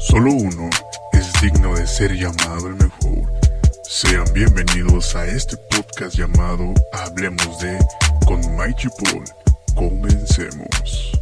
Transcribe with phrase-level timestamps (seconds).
[0.00, 0.70] Solo uno
[1.12, 3.30] es digno de ser llamado el mejor.
[3.84, 7.78] Sean bienvenidos a este podcast llamado Hablemos de
[8.26, 9.24] con Mike Paul.
[9.74, 11.12] Comencemos.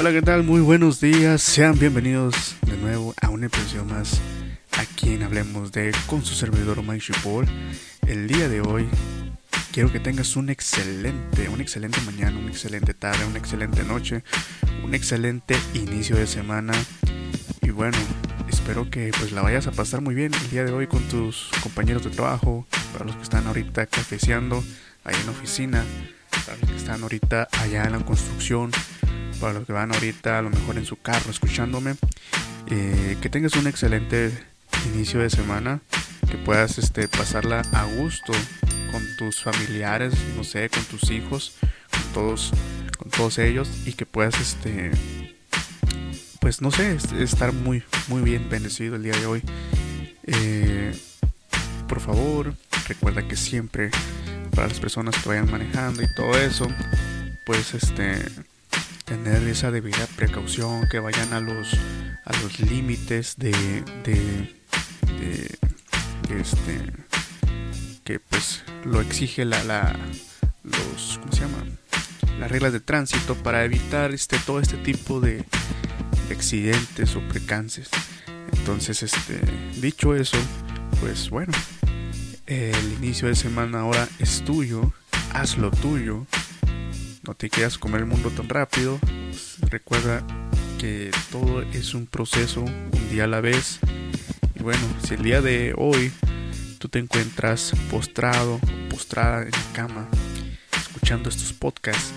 [0.00, 0.42] Hola, ¿qué tal?
[0.42, 1.42] Muy buenos días.
[1.42, 4.22] Sean bienvenidos de nuevo a una episodio más
[4.78, 7.46] aquí en Hablemos de con su servidor Mike Paul.
[8.06, 8.88] El día de hoy
[9.72, 14.22] quiero que tengas un excelente, un excelente mañana, una excelente tarde, una excelente noche,
[14.84, 16.74] un excelente inicio de semana.
[17.62, 17.96] Y bueno,
[18.50, 21.48] espero que pues la vayas a pasar muy bien el día de hoy con tus
[21.62, 24.62] compañeros de trabajo, para los que están ahorita cafeceando
[25.04, 25.84] ahí en la oficina,
[26.44, 28.70] para los que están ahorita allá en la construcción,
[29.40, 31.94] para los que van ahorita a lo mejor en su carro escuchándome.
[32.66, 34.32] Eh, que tengas un excelente
[34.94, 35.80] inicio de semana,
[36.30, 38.32] que puedas este, pasarla a gusto
[38.92, 41.56] con tus familiares, no sé, con tus hijos,
[41.90, 42.52] con todos,
[42.98, 44.92] con todos ellos y que puedas, este,
[46.40, 49.42] pues no sé, estar muy, muy bien bendecido el día de hoy.
[50.26, 50.94] Eh,
[51.88, 52.54] por favor,
[52.86, 53.90] recuerda que siempre
[54.54, 56.68] para las personas que vayan manejando y todo eso,
[57.46, 58.22] pues este
[59.06, 61.74] tener esa debida precaución, que vayan a los
[62.24, 63.50] a los límites de,
[64.04, 64.54] de,
[66.28, 67.11] de este
[68.04, 69.96] que pues lo exige la, la
[70.62, 71.64] los ¿cómo se llama?
[72.38, 75.44] las reglas de tránsito para evitar este todo este tipo de,
[76.30, 77.90] accidentes o precances
[78.52, 79.38] entonces este
[79.82, 80.38] dicho eso
[80.98, 81.52] pues bueno
[82.46, 84.94] el inicio de semana ahora es tuyo
[85.34, 86.26] haz lo tuyo
[87.24, 88.98] no te quieras comer el mundo tan rápido.
[89.70, 90.26] Recuerda
[90.80, 93.78] que todo es un proceso un día a la vez.
[94.56, 96.12] Y bueno si el día de hoy
[96.82, 98.58] tú te encuentras postrado
[98.90, 100.08] postrada en la cama
[100.76, 102.12] escuchando estos podcasts,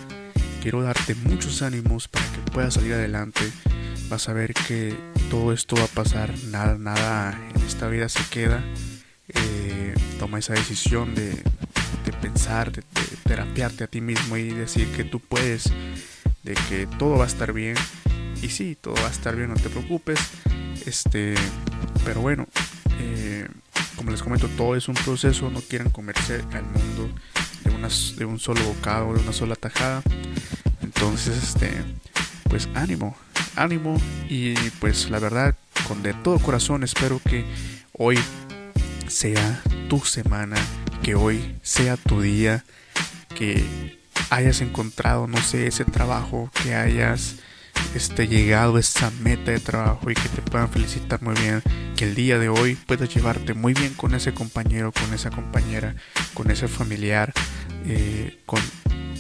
[0.60, 3.42] quiero darte muchos ánimos para que puedas salir adelante.
[4.10, 4.98] Vas a ver que
[5.30, 8.64] todo esto va a pasar, nada, nada en esta vida se queda.
[9.28, 11.30] Eh, toma esa decisión de,
[12.04, 15.72] de pensar, de, de terapiarte a ti mismo y decir que tú puedes,
[16.42, 17.76] de que todo va a estar bien.
[18.42, 20.20] Y sí, todo va a estar bien, no te preocupes.
[20.88, 21.36] Este,
[22.04, 22.48] pero bueno,
[23.00, 23.48] eh,
[23.96, 27.10] como les comento, todo es un proceso, no quieran comerse al mundo
[27.64, 30.02] de, de un solo bocado, de una sola tajada.
[30.82, 31.72] Entonces, este,
[32.50, 33.16] pues ánimo,
[33.56, 35.56] ánimo y pues la verdad,
[35.88, 37.46] con de todo corazón espero que
[37.94, 38.18] hoy
[39.08, 40.58] sea tu semana,
[41.04, 42.64] que hoy sea tu día,
[43.36, 47.36] que hayas encontrado, no sé, ese trabajo, que hayas
[47.96, 51.64] este, llegado a esa meta de trabajo y que te puedan felicitar muy bien,
[51.96, 55.96] que el día de hoy puedas llevarte muy bien con ese compañero, con esa compañera,
[56.34, 57.34] con ese familiar,
[57.86, 58.62] eh, con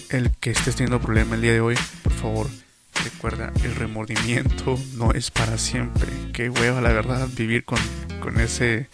[0.09, 2.47] el que estés teniendo problema el día de hoy, por favor,
[3.03, 6.07] recuerda, el remordimiento no es para siempre.
[6.33, 7.79] Qué hueva, la verdad, vivir con,
[8.19, 8.89] con ese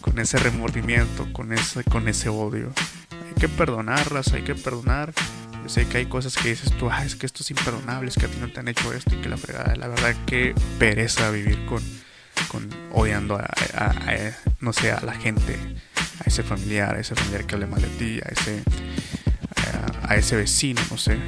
[0.00, 2.72] con ese remordimiento, con ese, con ese odio.
[3.10, 5.12] Hay que perdonarlas, hay que perdonar
[5.68, 8.26] sé que hay cosas que dices tú, ah, es que esto es imperdonable, es que
[8.26, 9.74] a ti no te han hecho esto y que la fregada.
[9.76, 11.82] La verdad que pereza vivir con,
[12.48, 13.50] con odiando a,
[14.60, 15.58] no sé, a la gente,
[16.20, 18.62] a ese familiar, a ese familiar que hable mal de ti, a ese,
[20.02, 21.18] a, ese vecino, no sé,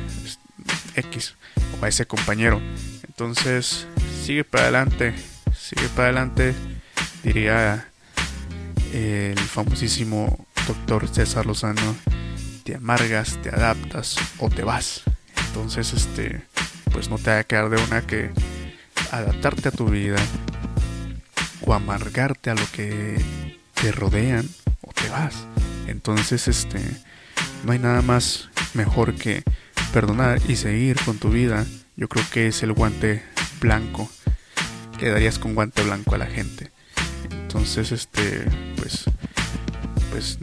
[0.94, 1.34] X,
[1.80, 2.60] o a ese compañero.
[3.06, 3.86] Entonces,
[4.24, 5.14] sigue para adelante,
[5.56, 6.54] sigue para adelante,
[7.22, 7.88] diría
[8.92, 11.96] el famosísimo doctor César Lozano
[12.68, 15.00] te amargas, te adaptas o te vas.
[15.46, 16.42] Entonces, este,
[16.92, 18.30] pues no te va a quedar de una que
[19.10, 20.18] adaptarte a tu vida
[21.62, 23.24] o amargarte a lo que
[23.72, 24.46] te rodean
[24.82, 25.46] o te vas.
[25.86, 26.78] Entonces, este,
[27.64, 29.44] no hay nada más mejor que
[29.94, 31.64] perdonar y seguir con tu vida.
[31.96, 33.22] Yo creo que es el guante
[33.62, 34.10] blanco
[34.98, 36.70] que darías con guante blanco a la gente.
[37.30, 38.44] Entonces, este,
[38.76, 39.04] pues,
[40.10, 40.38] pues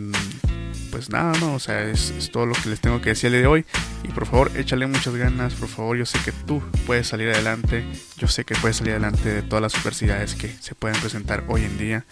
[0.96, 3.42] pues nada, no, o sea, es, todo lo que les tengo que decir el día
[3.42, 3.66] de hoy.
[4.06, 7.86] Y por favor, échale muchas ganas, por favor, yo sé que tú puedes salir adelante,
[8.18, 11.66] yo sé que puedes salir adelante de todas las adversidades que se pueden presentar hoy
[11.66, 12.06] en día.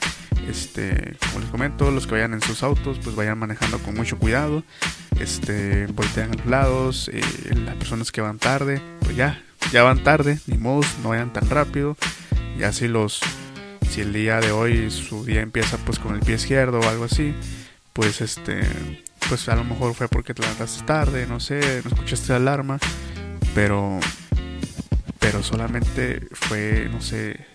[0.50, 4.20] Este, como les comento, los que vayan en sus autos, pues vayan manejando con mucho
[4.20, 4.66] cuidado,
[5.18, 7.22] este, voltean a los lados, eh,
[7.64, 9.42] las personas que van tarde, pues ya,
[9.72, 11.96] ya van tarde, ni modo, no vayan tan rápido,
[12.60, 13.22] y así los,
[13.90, 17.06] si el día de hoy su día empieza pues con el pie izquierdo o algo
[17.06, 17.34] así,
[17.94, 18.62] pues este,
[19.30, 22.80] pues a lo mejor fue porque te levantaste tarde, no sé, no escuchaste la alarma,
[23.54, 24.00] pero,
[25.20, 27.46] pero solamente fue, no sé,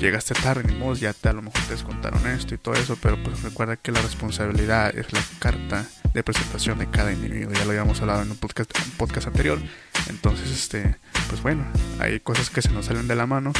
[0.00, 2.98] llegaste tarde, ni modo, ya te, a lo mejor te descontaron esto y todo eso,
[3.00, 7.64] pero pues recuerda que la responsabilidad es la carta de presentación de cada individuo, ya
[7.64, 9.60] lo habíamos hablado en un podcast, un podcast anterior,
[10.08, 10.96] entonces, este,
[11.28, 11.64] pues bueno,
[11.98, 13.52] hay cosas que se nos salen de la mano,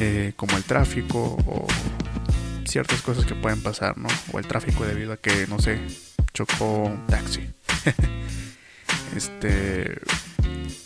[0.00, 1.66] eh, como el tráfico o
[2.66, 4.08] ciertas cosas que pueden pasar, ¿no?
[4.32, 5.80] O el tráfico debido a que, no sé,
[6.32, 7.50] chocó un taxi.
[9.16, 10.00] este,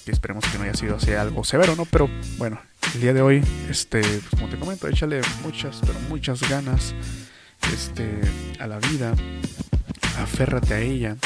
[0.06, 1.84] y esperemos que no haya sido así algo severo, ¿no?
[1.86, 2.60] Pero bueno,
[2.94, 6.94] el día de hoy, este, pues como te comento, échale muchas, pero muchas ganas,
[7.72, 8.20] este,
[8.58, 9.14] a la vida,
[10.20, 11.16] aférrate a ella,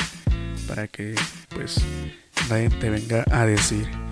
[0.67, 1.15] para que,
[1.51, 1.81] pues,
[2.49, 4.08] nadie te venga a decir.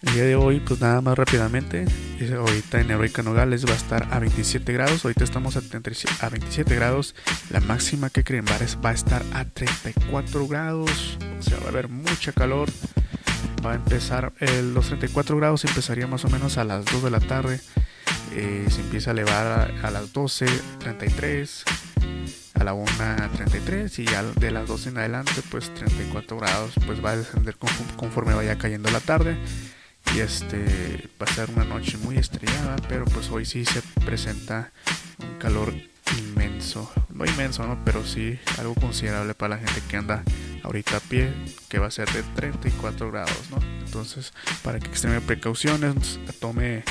[0.00, 1.84] El día de hoy, pues nada más rápidamente,
[2.36, 7.16] ahorita en Heroica Nogales va a estar a 27 grados, ahorita estamos a, 27 grados,
[7.50, 11.88] la máxima que creen va a estar a 34 grados, o sea, va a haber
[11.88, 12.68] mucha calor,
[13.66, 14.32] va a empezar,
[14.72, 17.60] los 34 grados empezaría más o menos a las 2 de la tarde,
[18.34, 20.46] eh, se empieza a elevar a, las 12,
[20.78, 21.64] 33,
[22.54, 22.86] a la 1,
[23.34, 27.56] 33 y ya de las 12 en adelante pues 34 grados pues va a descender
[27.56, 29.36] conforme vaya cayendo la tarde
[30.14, 31.08] y este
[31.38, 34.72] ser una noche muy estrellada pero pues hoy sí se presenta
[35.20, 35.72] un calor
[36.18, 36.90] inmenso.
[37.10, 40.24] No inmenso no pero sí algo considerable para la gente que anda
[40.64, 41.32] ahorita a pie
[41.68, 44.32] que va a ser de 34 grados no entonces
[44.62, 46.82] para que extreme precauciones tome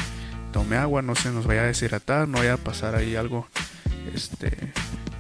[0.54, 3.48] tome agua no se nos vaya a deshidratar no vaya a pasar ahí algo
[4.14, 4.52] este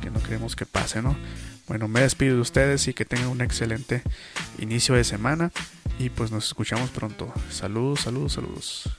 [0.01, 1.17] que no queremos que pase no
[1.67, 4.03] bueno me despido de ustedes y que tengan un excelente
[4.59, 5.51] inicio de semana
[5.99, 7.31] y pues nos escuchamos pronto.
[7.49, 8.89] Saludos, saludos, saludos.